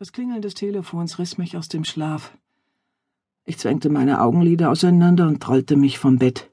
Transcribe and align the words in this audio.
Das 0.00 0.12
Klingeln 0.12 0.42
des 0.42 0.54
Telefons 0.54 1.18
riss 1.18 1.38
mich 1.38 1.56
aus 1.56 1.66
dem 1.66 1.82
Schlaf. 1.82 2.32
Ich 3.44 3.58
zwängte 3.58 3.90
meine 3.90 4.20
Augenlider 4.20 4.70
auseinander 4.70 5.26
und 5.26 5.42
trollte 5.42 5.74
mich 5.74 5.98
vom 5.98 6.18
Bett. 6.18 6.52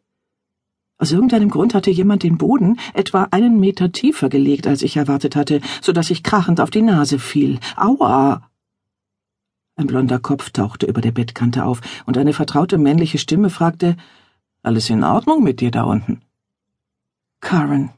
Aus 0.97 1.11
irgendeinem 1.11 1.51
Grund 1.51 1.75
hatte 1.75 1.91
jemand 1.91 2.23
den 2.23 2.39
Boden 2.39 2.79
etwa 2.95 3.27
einen 3.29 3.59
Meter 3.59 3.91
tiefer 3.91 4.29
gelegt, 4.29 4.65
als 4.65 4.81
ich 4.81 4.97
erwartet 4.97 5.35
hatte, 5.35 5.61
so 5.79 5.91
dass 5.91 6.09
ich 6.09 6.23
krachend 6.23 6.59
auf 6.59 6.71
die 6.71 6.81
Nase 6.81 7.19
fiel. 7.19 7.59
Aua! 7.75 8.49
Ein 9.75 9.85
blonder 9.85 10.17
Kopf 10.17 10.49
tauchte 10.49 10.87
über 10.87 11.01
der 11.01 11.11
Bettkante 11.11 11.65
auf, 11.65 11.81
und 12.07 12.17
eine 12.17 12.33
vertraute 12.33 12.79
männliche 12.79 13.19
Stimme 13.19 13.51
fragte 13.51 13.95
Alles 14.63 14.89
in 14.89 15.03
Ordnung 15.03 15.43
mit 15.43 15.61
dir 15.61 15.69
da 15.69 15.83
unten? 15.83 16.23
Karen, 17.41 17.91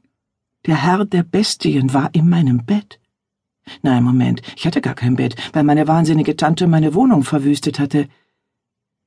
der 0.66 0.76
Herr 0.76 1.06
der 1.06 1.24
Bestien 1.24 1.94
war 1.94 2.10
in 2.14 2.28
meinem 2.28 2.66
Bett. 2.66 3.00
Nein, 3.82 4.04
Moment, 4.04 4.42
ich 4.56 4.66
hatte 4.66 4.82
gar 4.82 4.96
kein 4.96 5.16
Bett, 5.16 5.36
weil 5.54 5.64
meine 5.64 5.88
wahnsinnige 5.88 6.36
Tante 6.36 6.68
meine 6.68 6.94
Wohnung 6.94 7.24
verwüstet 7.24 7.80
hatte. 7.80 8.08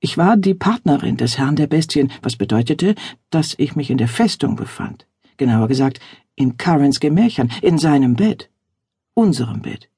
Ich 0.00 0.16
war 0.16 0.36
die 0.36 0.54
Partnerin 0.54 1.16
des 1.16 1.38
Herrn 1.38 1.56
der 1.56 1.66
Bestien, 1.66 2.10
was 2.22 2.36
bedeutete, 2.36 2.94
dass 3.30 3.54
ich 3.58 3.76
mich 3.76 3.90
in 3.90 3.98
der 3.98 4.08
Festung 4.08 4.56
befand. 4.56 5.06
Genauer 5.36 5.68
gesagt, 5.68 6.00
in 6.36 6.56
Karens 6.56 7.00
Gemächern, 7.00 7.50
in 7.60 7.78
seinem 7.78 8.14
Bett. 8.14 8.50
Unserem 9.14 9.60
Bett, 9.60 9.90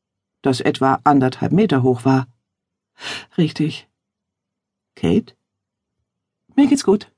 das 0.42 0.60
etwa 0.60 1.00
anderthalb 1.04 1.52
Meter 1.52 1.82
hoch 1.82 2.04
war. 2.04 2.26
Richtig. 3.38 3.88
Kate? 4.96 5.34
Mir 6.56 6.66
geht's 6.66 6.84
gut. 6.84 7.12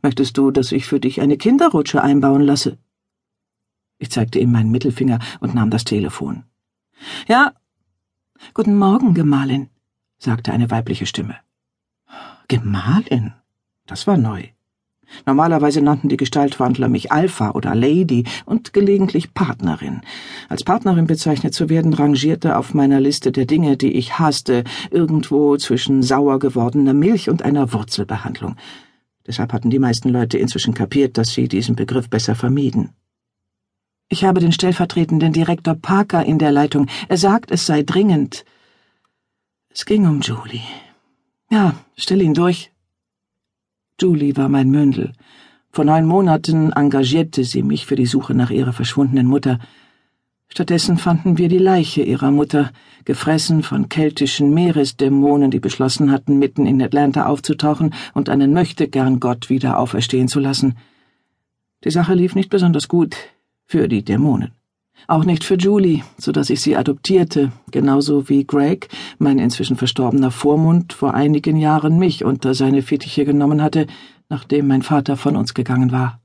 Möchtest 0.00 0.38
du, 0.38 0.50
dass 0.50 0.72
ich 0.72 0.86
für 0.86 1.00
dich 1.00 1.20
eine 1.20 1.36
Kinderrutsche 1.36 2.02
einbauen 2.02 2.42
lasse? 2.42 2.78
Ich 3.98 4.10
zeigte 4.10 4.38
ihm 4.38 4.50
meinen 4.50 4.70
Mittelfinger 4.70 5.18
und 5.40 5.54
nahm 5.54 5.70
das 5.70 5.84
Telefon. 5.84 6.44
Ja. 7.28 7.52
Guten 8.54 8.76
Morgen, 8.76 9.14
Gemahlin, 9.14 9.68
sagte 10.18 10.52
eine 10.52 10.70
weibliche 10.70 11.06
Stimme. 11.06 11.36
Gemahlin? 12.48 13.34
Das 13.86 14.06
war 14.06 14.16
neu. 14.16 14.48
Normalerweise 15.26 15.82
nannten 15.82 16.08
die 16.08 16.16
Gestaltwandler 16.16 16.88
mich 16.88 17.12
Alpha 17.12 17.50
oder 17.50 17.74
Lady 17.74 18.24
und 18.46 18.72
gelegentlich 18.72 19.34
Partnerin. 19.34 20.00
Als 20.48 20.64
Partnerin 20.64 21.06
bezeichnet 21.06 21.54
zu 21.54 21.68
werden, 21.68 21.92
rangierte 21.94 22.56
auf 22.56 22.74
meiner 22.74 23.00
Liste 23.00 23.32
der 23.32 23.44
Dinge, 23.44 23.76
die 23.76 23.92
ich 23.92 24.18
hasste, 24.18 24.64
irgendwo 24.90 25.56
zwischen 25.56 26.02
sauer 26.02 26.38
gewordener 26.38 26.94
Milch 26.94 27.28
und 27.28 27.42
einer 27.42 27.72
Wurzelbehandlung. 27.72 28.56
Deshalb 29.26 29.52
hatten 29.52 29.70
die 29.70 29.78
meisten 29.78 30.08
Leute 30.08 30.38
inzwischen 30.38 30.74
kapiert, 30.74 31.16
dass 31.16 31.30
sie 31.30 31.46
diesen 31.46 31.76
Begriff 31.76 32.08
besser 32.10 32.34
vermieden. 32.34 32.90
Ich 34.12 34.24
habe 34.24 34.40
den 34.40 34.52
stellvertretenden 34.52 35.32
Direktor 35.32 35.74
Parker 35.74 36.22
in 36.22 36.38
der 36.38 36.52
Leitung. 36.52 36.86
Er 37.08 37.16
sagt, 37.16 37.50
es 37.50 37.64
sei 37.64 37.82
dringend. 37.82 38.44
Es 39.70 39.86
ging 39.86 40.06
um 40.06 40.20
Julie. 40.20 40.60
Ja, 41.50 41.76
stell 41.96 42.20
ihn 42.20 42.34
durch. 42.34 42.72
Julie 43.98 44.36
war 44.36 44.50
mein 44.50 44.68
Mündel. 44.68 45.14
Vor 45.70 45.86
neun 45.86 46.04
Monaten 46.04 46.72
engagierte 46.72 47.42
sie 47.44 47.62
mich 47.62 47.86
für 47.86 47.96
die 47.96 48.04
Suche 48.04 48.34
nach 48.34 48.50
ihrer 48.50 48.74
verschwundenen 48.74 49.26
Mutter. 49.26 49.58
Stattdessen 50.48 50.98
fanden 50.98 51.38
wir 51.38 51.48
die 51.48 51.64
Leiche 51.70 52.02
ihrer 52.02 52.30
Mutter, 52.30 52.70
gefressen 53.06 53.62
von 53.62 53.88
keltischen 53.88 54.52
Meeresdämonen, 54.52 55.50
die 55.50 55.60
beschlossen 55.60 56.12
hatten, 56.12 56.38
mitten 56.38 56.66
in 56.66 56.82
Atlanta 56.82 57.24
aufzutauchen 57.24 57.94
und 58.12 58.28
einen 58.28 58.52
Möchtegern 58.52 59.20
Gott 59.20 59.48
wieder 59.48 59.78
auferstehen 59.78 60.28
zu 60.28 60.38
lassen. 60.38 60.76
Die 61.84 61.90
Sache 61.90 62.12
lief 62.12 62.34
nicht 62.34 62.50
besonders 62.50 62.88
gut 62.88 63.16
für 63.72 63.88
die 63.88 64.04
Dämonen. 64.04 64.50
Auch 65.08 65.24
nicht 65.24 65.44
für 65.44 65.54
Julie, 65.54 66.02
so 66.18 66.30
dass 66.30 66.50
ich 66.50 66.60
sie 66.60 66.76
adoptierte, 66.76 67.52
genauso 67.70 68.28
wie 68.28 68.44
Greg, 68.44 68.90
mein 69.18 69.38
inzwischen 69.38 69.78
verstorbener 69.78 70.30
Vormund, 70.30 70.92
vor 70.92 71.14
einigen 71.14 71.56
Jahren 71.56 71.98
mich 71.98 72.22
unter 72.22 72.52
seine 72.52 72.82
Fittiche 72.82 73.24
genommen 73.24 73.62
hatte, 73.62 73.86
nachdem 74.28 74.66
mein 74.66 74.82
Vater 74.82 75.16
von 75.16 75.36
uns 75.36 75.54
gegangen 75.54 75.90
war. 75.90 76.20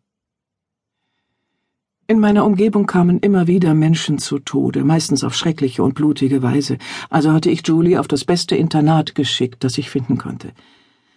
In 2.07 2.19
meiner 2.19 2.43
Umgebung 2.43 2.85
kamen 2.85 3.19
immer 3.19 3.47
wieder 3.47 3.73
Menschen 3.73 4.17
zu 4.17 4.39
Tode, 4.39 4.83
meistens 4.83 5.23
auf 5.23 5.33
schreckliche 5.33 5.83
und 5.83 5.95
blutige 5.95 6.43
Weise, 6.43 6.79
also 7.09 7.31
hatte 7.31 7.49
ich 7.49 7.65
Julie 7.65 7.97
auf 7.97 8.09
das 8.09 8.25
beste 8.25 8.57
Internat 8.57 9.15
geschickt, 9.15 9.63
das 9.63 9.77
ich 9.77 9.89
finden 9.89 10.17
konnte. 10.17 10.51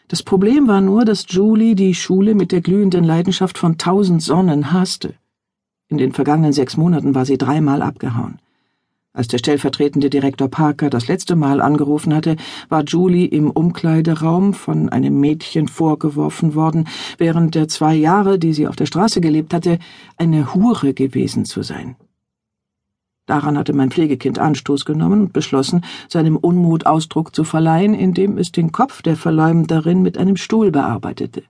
Das 0.06 0.22
Problem 0.22 0.68
war 0.68 0.80
nur, 0.80 1.04
dass 1.04 1.26
Julie 1.28 1.74
die 1.74 1.94
Schule 1.94 2.36
mit 2.36 2.52
der 2.52 2.60
glühenden 2.60 3.02
Leidenschaft 3.02 3.58
von 3.58 3.78
tausend 3.78 4.22
Sonnen 4.22 4.72
hasste. 4.72 5.14
In 5.90 5.98
den 5.98 6.12
vergangenen 6.12 6.52
sechs 6.52 6.76
Monaten 6.76 7.16
war 7.16 7.26
sie 7.26 7.36
dreimal 7.36 7.82
abgehauen. 7.82 8.38
Als 9.12 9.26
der 9.26 9.38
stellvertretende 9.38 10.08
Direktor 10.08 10.46
Parker 10.46 10.88
das 10.88 11.08
letzte 11.08 11.34
Mal 11.34 11.60
angerufen 11.60 12.14
hatte, 12.14 12.36
war 12.68 12.84
Julie 12.84 13.26
im 13.26 13.50
Umkleideraum 13.50 14.54
von 14.54 14.88
einem 14.88 15.18
Mädchen 15.18 15.66
vorgeworfen 15.66 16.54
worden, 16.54 16.86
während 17.18 17.56
der 17.56 17.66
zwei 17.66 17.96
Jahre, 17.96 18.38
die 18.38 18.52
sie 18.52 18.68
auf 18.68 18.76
der 18.76 18.86
Straße 18.86 19.20
gelebt 19.20 19.52
hatte, 19.52 19.80
eine 20.16 20.54
Hure 20.54 20.94
gewesen 20.94 21.44
zu 21.44 21.64
sein. 21.64 21.96
Daran 23.26 23.58
hatte 23.58 23.72
mein 23.72 23.90
Pflegekind 23.90 24.38
Anstoß 24.38 24.84
genommen 24.84 25.22
und 25.22 25.32
beschlossen, 25.32 25.84
seinem 26.08 26.36
Unmut 26.36 26.86
Ausdruck 26.86 27.34
zu 27.34 27.42
verleihen, 27.42 27.94
indem 27.94 28.38
es 28.38 28.52
den 28.52 28.70
Kopf 28.70 29.02
der 29.02 29.16
Verleumderin 29.16 30.02
mit 30.02 30.18
einem 30.18 30.36
Stuhl 30.36 30.70
bearbeitete. 30.70 31.42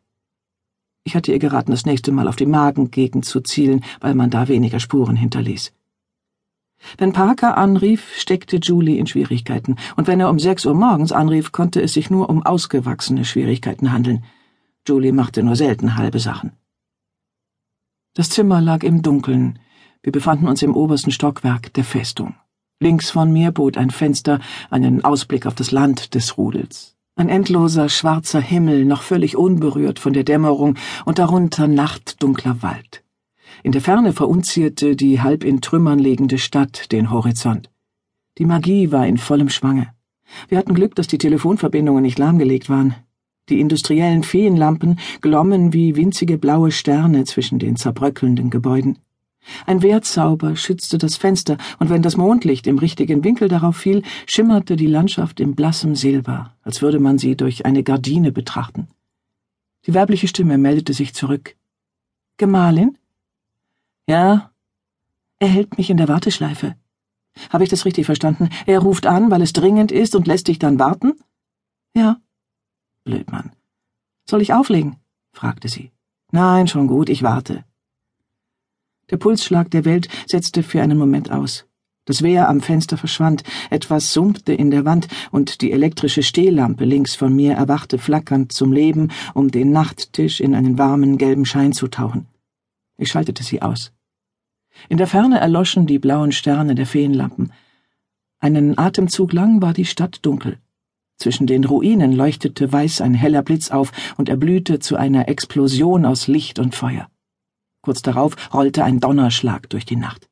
Ich 1.04 1.14
hatte 1.14 1.32
ihr 1.32 1.38
geraten, 1.38 1.70
das 1.70 1.86
nächste 1.86 2.12
Mal 2.12 2.28
auf 2.28 2.36
die 2.36 2.46
Magengegend 2.46 3.24
zu 3.24 3.40
zielen, 3.40 3.84
weil 4.00 4.14
man 4.14 4.30
da 4.30 4.48
weniger 4.48 4.80
Spuren 4.80 5.16
hinterließ. 5.16 5.72
Wenn 6.98 7.12
Parker 7.12 7.58
anrief, 7.58 8.14
steckte 8.16 8.56
Julie 8.56 8.98
in 8.98 9.06
Schwierigkeiten, 9.06 9.76
und 9.96 10.06
wenn 10.06 10.20
er 10.20 10.30
um 10.30 10.38
sechs 10.38 10.64
Uhr 10.64 10.74
morgens 10.74 11.12
anrief, 11.12 11.52
konnte 11.52 11.82
es 11.82 11.92
sich 11.92 12.10
nur 12.10 12.30
um 12.30 12.42
ausgewachsene 12.44 13.24
Schwierigkeiten 13.24 13.92
handeln. 13.92 14.24
Julie 14.86 15.12
machte 15.12 15.42
nur 15.42 15.56
selten 15.56 15.96
halbe 15.96 16.20
Sachen. 16.20 16.52
Das 18.14 18.30
Zimmer 18.30 18.60
lag 18.60 18.82
im 18.82 19.02
Dunkeln. 19.02 19.58
Wir 20.02 20.12
befanden 20.12 20.48
uns 20.48 20.62
im 20.62 20.74
obersten 20.74 21.10
Stockwerk 21.10 21.72
der 21.74 21.84
Festung. 21.84 22.34
Links 22.80 23.10
von 23.10 23.30
mir 23.30 23.52
bot 23.52 23.76
ein 23.76 23.90
Fenster 23.90 24.40
einen 24.70 25.04
Ausblick 25.04 25.44
auf 25.46 25.54
das 25.54 25.70
Land 25.70 26.14
des 26.14 26.38
Rudels. 26.38 26.96
Ein 27.20 27.28
endloser 27.28 27.90
schwarzer 27.90 28.40
Himmel, 28.40 28.86
noch 28.86 29.02
völlig 29.02 29.36
unberührt 29.36 29.98
von 29.98 30.14
der 30.14 30.24
Dämmerung, 30.24 30.76
und 31.04 31.18
darunter 31.18 31.68
nachtdunkler 31.68 32.62
Wald. 32.62 33.04
In 33.62 33.72
der 33.72 33.82
Ferne 33.82 34.14
verunzierte 34.14 34.96
die 34.96 35.20
halb 35.20 35.44
in 35.44 35.60
Trümmern 35.60 35.98
liegende 35.98 36.38
Stadt 36.38 36.90
den 36.92 37.10
Horizont. 37.10 37.70
Die 38.38 38.46
Magie 38.46 38.90
war 38.90 39.06
in 39.06 39.18
vollem 39.18 39.50
Schwange. 39.50 39.88
Wir 40.48 40.56
hatten 40.56 40.72
Glück, 40.72 40.94
dass 40.94 41.08
die 41.08 41.18
Telefonverbindungen 41.18 42.00
nicht 42.00 42.18
lahmgelegt 42.18 42.70
waren. 42.70 42.94
Die 43.50 43.60
industriellen 43.60 44.22
Feenlampen 44.22 44.98
glommen 45.20 45.74
wie 45.74 45.96
winzige 45.96 46.38
blaue 46.38 46.72
Sterne 46.72 47.24
zwischen 47.24 47.58
den 47.58 47.76
zerbröckelnden 47.76 48.48
Gebäuden. 48.48 48.96
Ein 49.66 49.82
Wehrzauber 49.82 50.56
schützte 50.56 50.98
das 50.98 51.16
Fenster, 51.16 51.56
und 51.78 51.90
wenn 51.90 52.02
das 52.02 52.16
Mondlicht 52.16 52.66
im 52.66 52.78
richtigen 52.78 53.24
Winkel 53.24 53.48
darauf 53.48 53.76
fiel, 53.76 54.02
schimmerte 54.26 54.76
die 54.76 54.86
Landschaft 54.86 55.40
in 55.40 55.54
blassem 55.54 55.96
Silber, 55.96 56.54
als 56.62 56.82
würde 56.82 57.00
man 57.00 57.18
sie 57.18 57.36
durch 57.36 57.64
eine 57.64 57.82
Gardine 57.82 58.32
betrachten. 58.32 58.88
Die 59.86 59.94
weibliche 59.94 60.28
Stimme 60.28 60.58
meldete 60.58 60.92
sich 60.92 61.14
zurück. 61.14 61.56
Gemahlin? 62.36 62.98
Ja. 64.06 64.52
Er 65.38 65.48
hält 65.48 65.78
mich 65.78 65.88
in 65.88 65.96
der 65.96 66.08
Warteschleife. 66.08 66.76
Habe 67.50 67.64
ich 67.64 67.70
das 67.70 67.84
richtig 67.84 68.06
verstanden? 68.06 68.50
Er 68.66 68.80
ruft 68.80 69.06
an, 69.06 69.30
weil 69.30 69.40
es 69.40 69.52
dringend 69.52 69.92
ist 69.92 70.14
und 70.14 70.26
lässt 70.26 70.48
dich 70.48 70.58
dann 70.58 70.78
warten? 70.78 71.14
Ja. 71.94 72.20
Blödmann. 73.04 73.52
Soll 74.28 74.42
ich 74.42 74.52
auflegen? 74.52 74.96
fragte 75.32 75.68
sie. 75.68 75.92
Nein, 76.30 76.68
schon 76.68 76.86
gut, 76.86 77.08
ich 77.08 77.22
warte. 77.22 77.64
Der 79.10 79.16
Pulsschlag 79.16 79.70
der 79.70 79.84
Welt 79.84 80.08
setzte 80.26 80.62
für 80.62 80.82
einen 80.82 80.98
Moment 80.98 81.30
aus. 81.30 81.66
Das 82.06 82.22
Wehr 82.22 82.48
am 82.48 82.60
Fenster 82.60 82.96
verschwand, 82.96 83.44
etwas 83.68 84.12
summte 84.12 84.52
in 84.52 84.70
der 84.70 84.84
Wand, 84.84 85.08
und 85.30 85.60
die 85.60 85.70
elektrische 85.70 86.22
Stehlampe 86.22 86.84
links 86.84 87.14
von 87.14 87.34
mir 87.34 87.52
erwachte 87.52 87.98
flackernd 87.98 88.52
zum 88.52 88.72
Leben, 88.72 89.12
um 89.34 89.50
den 89.50 89.70
Nachttisch 89.70 90.40
in 90.40 90.54
einen 90.54 90.78
warmen 90.78 91.18
gelben 91.18 91.44
Schein 91.44 91.72
zu 91.72 91.88
tauchen. 91.88 92.26
Ich 92.96 93.10
schaltete 93.10 93.42
sie 93.42 93.62
aus. 93.62 93.92
In 94.88 94.96
der 94.96 95.06
Ferne 95.06 95.38
erloschen 95.40 95.86
die 95.86 95.98
blauen 95.98 96.32
Sterne 96.32 96.74
der 96.74 96.86
Feenlampen. 96.86 97.52
Einen 98.38 98.78
Atemzug 98.78 99.32
lang 99.32 99.60
war 99.60 99.74
die 99.74 99.84
Stadt 99.84 100.20
dunkel. 100.22 100.58
Zwischen 101.16 101.46
den 101.46 101.64
Ruinen 101.64 102.12
leuchtete 102.12 102.72
weiß 102.72 103.02
ein 103.02 103.12
heller 103.12 103.42
Blitz 103.42 103.70
auf 103.70 103.92
und 104.16 104.30
erblühte 104.30 104.78
zu 104.78 104.96
einer 104.96 105.28
Explosion 105.28 106.06
aus 106.06 106.28
Licht 106.28 106.58
und 106.58 106.74
Feuer. 106.74 107.08
Kurz 107.82 108.02
darauf 108.02 108.52
rollte 108.52 108.84
ein 108.84 109.00
Donnerschlag 109.00 109.68
durch 109.70 109.84
die 109.84 109.96
Nacht. 109.96 110.28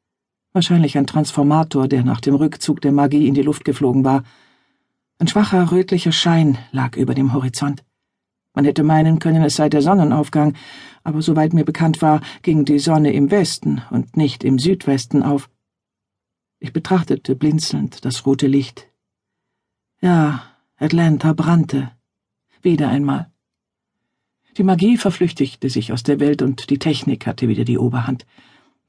Wahrscheinlich 0.53 0.99
ein 0.99 1.07
Transformator, 1.07 1.89
der 1.89 2.05
nach 2.05 2.21
dem 2.21 2.35
Rückzug 2.35 2.81
der 2.81 2.93
Magie 2.93 3.27
in 3.27 3.35
die 3.35 3.43
Luft 3.43 3.65
geflogen 3.65 4.05
war. 4.05 4.25
Ein 5.19 5.29
schwacher 5.29 5.71
rötlicher 5.71 6.13
Schein 6.13 6.59
lag 6.73 6.97
über 6.97 7.15
dem 7.15 7.33
Horizont. 7.33 7.85
Man 8.55 8.65
hätte 8.65 8.83
meinen 8.83 9.19
können, 9.19 9.43
es 9.43 9.57
sei 9.57 9.69
der 9.69 9.83
Sonnenaufgang, 9.83 10.55
aber 11.05 11.23
soweit 11.23 11.53
mir 11.53 11.65
bekannt 11.65 12.03
war, 12.03 12.21
ging 12.43 12.65
die 12.65 12.79
Sonne 12.79 13.13
im 13.13 13.31
Westen 13.31 13.83
und 13.91 14.17
nicht 14.17 14.43
im 14.43 14.59
Südwesten 14.59 15.23
auf. 15.23 15.49
Ich 16.59 16.73
betrachtete 16.73 17.37
blinzelnd 17.37 18.05
das 18.05 18.27
rote 18.27 18.49
Licht, 18.49 18.89
Ja, 20.01 20.43
Atlanta 20.77 21.33
brannte. 21.33 21.91
Wieder 22.63 22.89
einmal. 22.89 23.33
Die 24.59 24.65
Magie 24.65 24.97
verflüchtigte 24.97 25.71
sich 25.71 25.93
aus 25.93 26.03
der 26.03 26.19
Welt 26.19 26.43
und 26.43 26.69
die 26.69 26.81
Technik 26.81 27.29
hatte 27.29 27.47
wieder 27.47 27.63
die 27.63 27.79
Oberhand. 27.79 28.27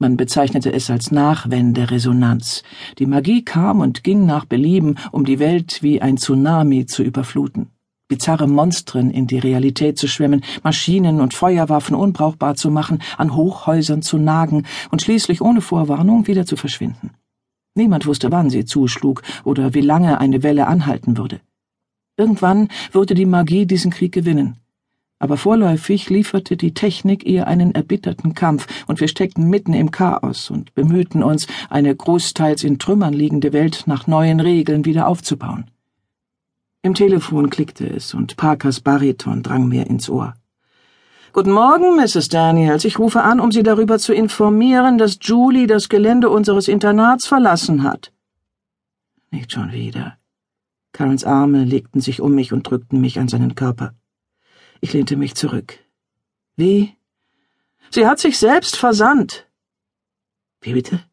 Man 0.00 0.16
bezeichnete 0.16 0.72
es 0.72 0.90
als 0.90 1.12
Nachwenderesonanz. 1.12 2.64
Die 2.98 3.06
Magie 3.06 3.44
kam 3.44 3.78
und 3.78 4.02
ging 4.02 4.26
nach 4.26 4.46
Belieben, 4.46 4.98
um 5.12 5.24
die 5.24 5.38
Welt 5.38 5.80
wie 5.80 6.02
ein 6.02 6.16
Tsunami 6.16 6.86
zu 6.86 7.04
überfluten. 7.04 7.68
Bizarre 8.08 8.48
Monstren 8.48 9.12
in 9.12 9.28
die 9.28 9.38
Realität 9.38 9.96
zu 9.96 10.08
schwemmen, 10.08 10.42
Maschinen 10.64 11.20
und 11.20 11.34
Feuerwaffen 11.34 11.94
unbrauchbar 11.94 12.56
zu 12.56 12.72
machen, 12.72 13.00
an 13.16 13.36
Hochhäusern 13.36 14.02
zu 14.02 14.18
nagen 14.18 14.64
und 14.90 15.02
schließlich 15.02 15.40
ohne 15.40 15.60
Vorwarnung 15.60 16.26
wieder 16.26 16.46
zu 16.46 16.56
verschwinden. 16.56 17.12
Niemand 17.76 18.06
wusste, 18.06 18.32
wann 18.32 18.50
sie 18.50 18.64
zuschlug 18.64 19.22
oder 19.44 19.72
wie 19.72 19.82
lange 19.82 20.18
eine 20.18 20.42
Welle 20.42 20.66
anhalten 20.66 21.16
würde. 21.16 21.40
Irgendwann 22.16 22.66
würde 22.90 23.14
die 23.14 23.24
Magie 23.24 23.66
diesen 23.66 23.92
Krieg 23.92 24.10
gewinnen 24.10 24.56
aber 25.20 25.36
vorläufig 25.36 26.10
lieferte 26.10 26.56
die 26.56 26.74
Technik 26.74 27.24
ihr 27.24 27.46
einen 27.46 27.72
erbitterten 27.74 28.34
Kampf, 28.34 28.66
und 28.88 29.00
wir 29.00 29.06
steckten 29.06 29.48
mitten 29.48 29.74
im 29.74 29.90
Chaos 29.92 30.50
und 30.50 30.74
bemühten 30.74 31.22
uns, 31.22 31.46
eine 31.68 31.94
großteils 31.94 32.64
in 32.64 32.78
Trümmern 32.78 33.12
liegende 33.12 33.52
Welt 33.52 33.84
nach 33.86 34.06
neuen 34.06 34.40
Regeln 34.40 34.84
wieder 34.86 35.06
aufzubauen. 35.06 35.70
Im 36.82 36.94
Telefon 36.94 37.50
klickte 37.50 37.86
es, 37.86 38.14
und 38.14 38.38
Parkers 38.38 38.80
Bariton 38.80 39.42
drang 39.42 39.68
mir 39.68 39.86
ins 39.86 40.08
Ohr. 40.08 40.34
Guten 41.34 41.52
Morgen, 41.52 41.94
Mrs. 41.96 42.28
Daniels. 42.30 42.86
Ich 42.86 42.98
rufe 42.98 43.22
an, 43.22 43.38
um 43.38 43.52
Sie 43.52 43.62
darüber 43.62 43.98
zu 43.98 44.14
informieren, 44.14 44.96
dass 44.96 45.18
Julie 45.20 45.66
das 45.66 45.90
Gelände 45.90 46.30
unseres 46.30 46.66
Internats 46.66 47.26
verlassen 47.26 47.82
hat. 47.82 48.10
Nicht 49.30 49.52
schon 49.52 49.70
wieder. 49.70 50.16
Karens 50.92 51.24
Arme 51.24 51.64
legten 51.64 52.00
sich 52.00 52.20
um 52.20 52.34
mich 52.34 52.52
und 52.52 52.68
drückten 52.68 53.00
mich 53.00 53.20
an 53.20 53.28
seinen 53.28 53.54
Körper. 53.54 53.92
Ich 54.80 54.92
lehnte 54.92 55.16
mich 55.16 55.34
zurück. 55.34 55.78
Wie? 56.56 56.96
Sie 57.90 58.06
hat 58.06 58.18
sich 58.18 58.38
selbst 58.38 58.76
versandt. 58.76 59.46
Wie 60.60 60.72
bitte? 60.72 61.04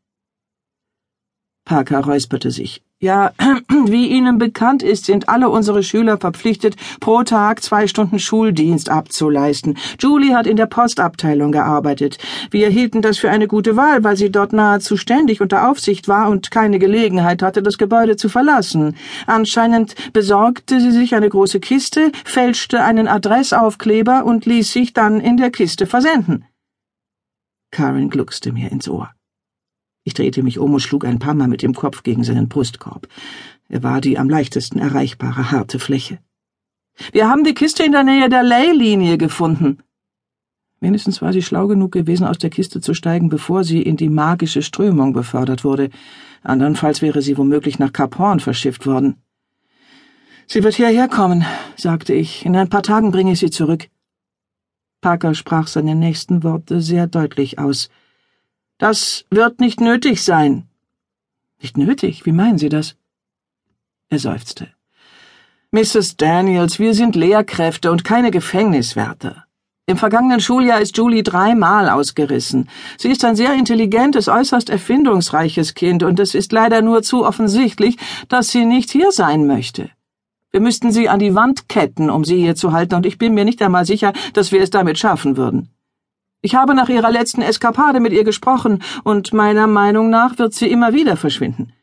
Parker 1.66 2.00
räusperte 2.00 2.52
sich. 2.52 2.87
Ja, 3.00 3.32
wie 3.86 4.08
Ihnen 4.08 4.40
bekannt 4.40 4.82
ist, 4.82 5.06
sind 5.06 5.30
alle 5.30 5.50
unsere 5.50 5.84
Schüler 5.84 6.18
verpflichtet, 6.18 6.76
pro 7.00 7.22
Tag 7.22 7.62
zwei 7.62 7.86
Stunden 7.86 8.18
Schuldienst 8.18 8.90
abzuleisten. 8.90 9.78
Julie 10.00 10.36
hat 10.36 10.48
in 10.48 10.58
der 10.58 10.66
Postabteilung 10.66 11.52
gearbeitet. 11.52 12.18
Wir 12.50 12.70
hielten 12.70 13.04
das 13.04 13.20
für 13.20 13.30
eine 13.30 13.48
gute 13.48 13.76
Wahl, 13.76 14.04
weil 14.04 14.18
sie 14.18 14.32
dort 14.32 14.52
nahezu 14.52 14.98
ständig 14.98 15.42
unter 15.42 15.70
Aufsicht 15.70 16.08
war 16.08 16.28
und 16.28 16.50
keine 16.50 16.80
Gelegenheit 16.80 17.44
hatte, 17.44 17.62
das 17.62 17.78
Gebäude 17.78 18.16
zu 18.16 18.30
verlassen. 18.30 18.96
Anscheinend 19.28 19.94
besorgte 20.12 20.82
sie 20.82 20.92
sich 20.92 21.14
eine 21.14 21.30
große 21.30 21.60
Kiste, 21.60 22.12
fälschte 22.26 22.84
einen 22.84 23.08
Adressaufkleber 23.08 24.26
und 24.26 24.48
ließ 24.48 24.74
sich 24.74 24.94
dann 24.94 25.20
in 25.20 25.38
der 25.38 25.52
Kiste 25.52 25.86
versenden. 25.86 26.46
Karen 27.70 28.10
gluckste 28.10 28.52
mir 28.52 28.72
ins 28.72 28.90
Ohr. 28.90 29.12
Ich 30.08 30.14
drehte 30.14 30.42
mich 30.42 30.58
um 30.58 30.74
und 30.74 30.80
schlug 30.80 31.04
ein 31.04 31.20
paar 31.20 31.34
Mal 31.34 31.50
mit 31.50 31.62
dem 31.62 31.74
Kopf 31.74 32.02
gegen 32.02 32.24
seinen 32.24 32.48
Brustkorb. 32.48 33.10
Er 33.68 33.84
war 33.84 34.00
die 34.00 34.18
am 34.18 34.30
leichtesten 34.30 34.80
erreichbare 34.80 35.52
harte 35.52 35.80
Fläche. 35.80 36.20
Wir 37.12 37.28
haben 37.28 37.44
die 37.44 37.54
Kiste 37.54 37.84
in 37.84 37.92
der 37.92 38.06
Nähe 38.06 38.30
der 38.30 38.42
Ley-Linie 38.42 39.18
gefunden. 39.18 39.80
Wenigstens 40.80 41.22
war 41.22 41.34
sie 41.34 41.42
schlau 41.42 41.68
genug 41.68 41.92
gewesen, 41.92 42.26
aus 42.26 42.38
der 42.38 42.50
Kiste 42.50 42.80
zu 42.80 42.94
steigen, 42.94 43.28
bevor 43.28 43.66
sie 43.66 43.82
in 43.82 43.98
die 43.98 44.08
magische 44.08 44.62
Strömung 44.62 45.12
befördert 45.12 45.66
wurde. 45.66 45.90
Andernfalls 46.42 47.02
wäre 47.02 47.22
sie 47.22 47.38
womöglich 47.38 47.78
nach 47.78 47.92
Kap 47.92 48.18
Horn 48.18 48.40
verschifft 48.40 48.88
worden. 48.88 49.18
Sie 50.48 50.64
wird 50.64 50.76
hierher 50.76 51.10
kommen, 51.10 51.44
sagte 51.76 52.14
ich. 52.14 52.46
In 52.46 52.56
ein 52.56 52.70
paar 52.70 52.84
Tagen 52.84 53.12
bringe 53.12 53.34
ich 53.34 53.40
sie 53.40 53.52
zurück. 53.52 53.90
Parker 55.02 55.36
sprach 55.36 55.68
seine 55.68 55.96
nächsten 55.96 56.44
Worte 56.44 56.80
sehr 56.80 57.08
deutlich 57.08 57.60
aus. 57.60 57.90
Das 58.78 59.26
wird 59.32 59.60
nicht 59.60 59.82
nötig 59.82 60.24
sein. 60.24 60.68
Nicht 61.60 61.78
nötig? 61.78 62.28
Wie 62.28 62.32
meinen 62.32 62.60
Sie 62.60 62.70
das? 62.70 62.96
Er 64.10 64.20
seufzte. 64.20 64.68
Mrs. 65.72 66.16
Daniels, 66.18 66.78
wir 66.78 66.94
sind 66.94 67.16
Lehrkräfte 67.16 67.92
und 67.92 68.04
keine 68.04 68.30
Gefängniswärter. 68.30 69.46
Im 69.88 69.98
vergangenen 69.98 70.42
Schuljahr 70.42 70.80
ist 70.80 70.96
Julie 70.96 71.24
dreimal 71.24 71.90
ausgerissen. 71.90 72.70
Sie 72.98 73.10
ist 73.10 73.26
ein 73.26 73.36
sehr 73.36 73.54
intelligentes, 73.54 74.28
äußerst 74.28 74.70
erfindungsreiches 74.70 75.74
Kind, 75.74 76.04
und 76.04 76.20
es 76.20 76.36
ist 76.36 76.52
leider 76.52 76.82
nur 76.84 77.02
zu 77.02 77.26
offensichtlich, 77.26 77.98
dass 78.28 78.50
sie 78.50 78.66
nicht 78.66 78.92
hier 78.92 79.12
sein 79.12 79.48
möchte. 79.48 79.90
Wir 80.52 80.62
müssten 80.62 80.92
sie 80.92 81.10
an 81.10 81.20
die 81.20 81.34
Wand 81.34 81.68
ketten, 81.68 82.10
um 82.10 82.26
sie 82.26 82.38
hier 82.38 82.56
zu 82.56 82.74
halten, 82.74 82.96
und 82.96 83.06
ich 83.06 83.18
bin 83.18 83.34
mir 83.34 83.46
nicht 83.46 83.62
einmal 83.62 83.86
sicher, 83.86 84.14
dass 84.34 84.52
wir 84.52 84.62
es 84.62 84.70
damit 84.70 85.00
schaffen 85.00 85.36
würden. 85.36 85.70
Ich 86.48 86.56
habe 86.56 86.74
nach 86.74 86.88
ihrer 86.88 87.12
letzten 87.12 87.42
Eskapade 87.42 88.00
mit 88.00 88.14
ihr 88.14 88.24
gesprochen, 88.24 88.82
und 89.04 89.34
meiner 89.34 89.68
Meinung 89.68 90.10
nach 90.10 90.40
wird 90.40 90.54
sie 90.54 90.72
immer 90.72 90.94
wieder 90.94 91.18
verschwinden. 91.18 91.74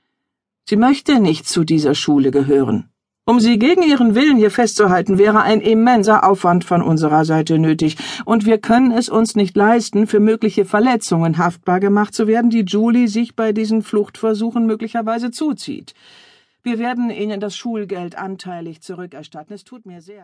Sie 0.66 0.76
möchte 0.76 1.20
nicht 1.20 1.46
zu 1.46 1.64
dieser 1.64 1.94
Schule 1.94 2.30
gehören. 2.30 2.88
Um 3.26 3.40
sie 3.40 3.58
gegen 3.58 3.82
ihren 3.82 4.14
Willen 4.14 4.38
hier 4.38 4.50
festzuhalten, 4.50 5.18
wäre 5.18 5.42
ein 5.42 5.60
immenser 5.60 6.26
Aufwand 6.26 6.64
von 6.64 6.80
unserer 6.80 7.26
Seite 7.26 7.58
nötig, 7.58 7.98
und 8.24 8.46
wir 8.46 8.56
können 8.56 8.90
es 8.90 9.10
uns 9.10 9.36
nicht 9.36 9.54
leisten, 9.54 10.06
für 10.06 10.18
mögliche 10.18 10.64
Verletzungen 10.64 11.36
haftbar 11.36 11.78
gemacht 11.78 12.14
zu 12.14 12.26
werden, 12.26 12.48
die 12.48 12.64
Julie 12.64 13.06
sich 13.06 13.36
bei 13.36 13.52
diesen 13.52 13.82
Fluchtversuchen 13.82 14.64
möglicherweise 14.64 15.30
zuzieht. 15.30 15.92
Wir 16.62 16.78
werden 16.78 17.10
Ihnen 17.10 17.38
das 17.38 17.54
Schulgeld 17.54 18.16
anteilig 18.16 18.80
zurückerstatten. 18.80 19.54
Es 19.54 19.64
tut 19.64 19.84
mir 19.84 20.00
sehr 20.00 20.16
leid. 20.16 20.22